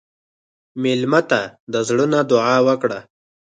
[0.81, 1.41] مېلمه ته
[1.73, 2.99] د زړه نه دعا وکړه.